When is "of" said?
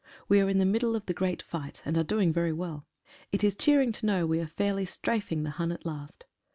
0.95-1.05